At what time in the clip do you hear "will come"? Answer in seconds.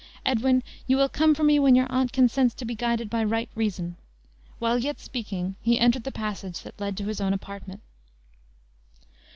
0.97-1.35